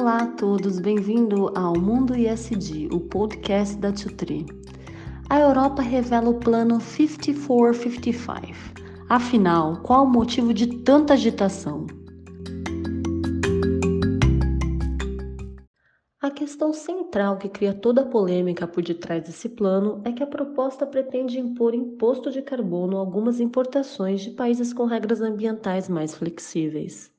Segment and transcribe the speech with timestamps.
[0.00, 4.46] Olá a todos, bem-vindo ao Mundo ISD, o podcast da Tutri.
[5.28, 8.54] A Europa revela o plano 5455.
[9.08, 11.88] Afinal, qual o motivo de tanta agitação?
[16.22, 20.28] A questão central que cria toda a polêmica por detrás desse plano é que a
[20.28, 26.14] proposta pretende impor imposto de carbono a algumas importações de países com regras ambientais mais
[26.14, 27.17] flexíveis.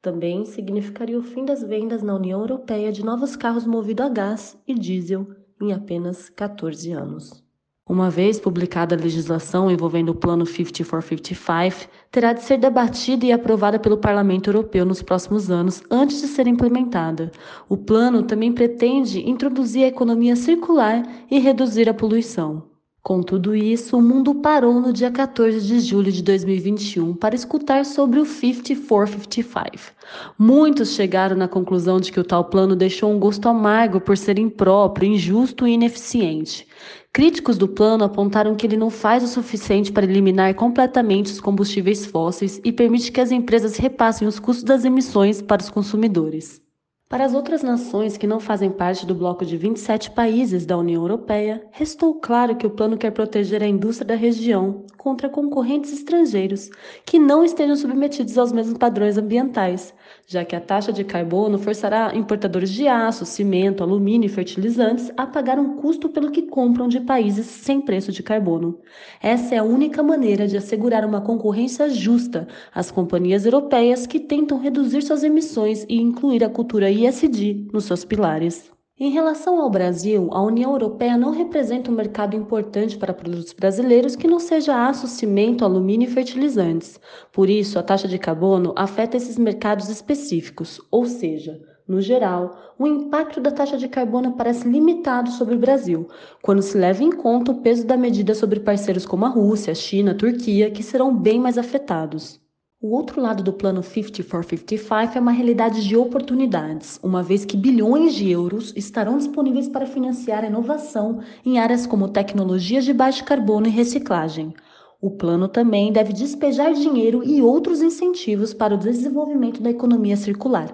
[0.00, 4.56] Também significaria o fim das vendas na União Europeia de novos carros movidos a gás
[4.66, 5.26] e diesel
[5.60, 7.42] em apenas 14 anos.
[7.88, 13.78] Uma vez publicada a legislação envolvendo o Plano 5455, terá de ser debatida e aprovada
[13.78, 17.32] pelo Parlamento Europeu nos próximos anos, antes de ser implementada.
[17.66, 22.67] O plano também pretende introduzir a economia circular e reduzir a poluição.
[23.08, 27.86] Com tudo isso, o mundo parou no dia 14 de julho de 2021 para escutar
[27.86, 29.94] sobre o 5455.
[30.38, 34.38] Muitos chegaram na conclusão de que o tal plano deixou um gosto amargo por ser
[34.38, 36.68] impróprio, injusto e ineficiente.
[37.10, 42.04] Críticos do plano apontaram que ele não faz o suficiente para eliminar completamente os combustíveis
[42.04, 46.60] fósseis e permite que as empresas repassem os custos das emissões para os consumidores.
[47.08, 51.00] Para as outras nações que não fazem parte do bloco de 27 países da União
[51.00, 56.68] Europeia, restou claro que o plano quer proteger a indústria da região contra concorrentes estrangeiros
[57.06, 59.94] que não estejam submetidos aos mesmos padrões ambientais,
[60.26, 65.26] já que a taxa de carbono forçará importadores de aço, cimento, alumínio e fertilizantes a
[65.26, 68.80] pagar um custo pelo que compram de países sem preço de carbono.
[69.22, 74.58] Essa é a única maneira de assegurar uma concorrência justa às companhias europeias que tentam
[74.58, 78.70] reduzir suas emissões e incluir a cultura ISD nos seus pilares.
[79.00, 84.16] Em relação ao Brasil, a União Europeia não representa um mercado importante para produtos brasileiros
[84.16, 86.98] que não seja aço, cimento, alumínio e fertilizantes.
[87.32, 92.88] Por isso, a taxa de carbono afeta esses mercados específicos, ou seja, no geral, o
[92.88, 96.08] impacto da taxa de carbono parece limitado sobre o Brasil,
[96.42, 100.12] quando se leva em conta o peso da medida sobre parceiros como a Rússia, China,
[100.12, 102.40] Turquia, que serão bem mais afetados.
[102.80, 107.44] O outro lado do plano 50 for 55 é uma realidade de oportunidades, uma vez
[107.44, 112.92] que bilhões de euros estarão disponíveis para financiar a inovação em áreas como tecnologias de
[112.92, 114.54] baixo carbono e reciclagem.
[115.00, 120.72] O plano também deve despejar dinheiro e outros incentivos para o desenvolvimento da economia circular.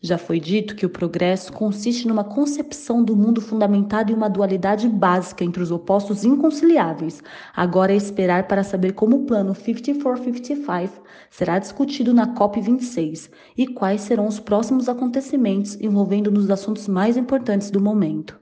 [0.00, 4.88] Já foi dito que o progresso consiste numa concepção do mundo fundamentado em uma dualidade
[4.88, 7.20] básica entre os opostos inconciliáveis.
[7.52, 14.02] Agora é esperar para saber como o plano 5455 será discutido na COP26 e quais
[14.02, 18.38] serão os próximos acontecimentos envolvendo nos assuntos mais importantes do momento.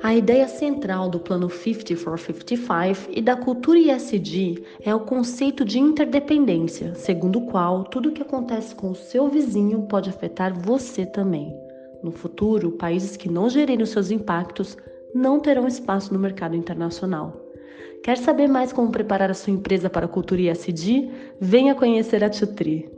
[0.00, 5.64] A ideia central do Plano 50 for 55 e da cultura ISD é o conceito
[5.64, 10.56] de interdependência, segundo o qual tudo o que acontece com o seu vizinho pode afetar
[10.56, 11.52] você também.
[12.00, 14.76] No futuro, países que não gerirem os seus impactos
[15.12, 17.36] não terão espaço no mercado internacional.
[18.04, 21.10] Quer saber mais como preparar a sua empresa para a cultura ISD?
[21.40, 22.97] Venha conhecer a Tutri.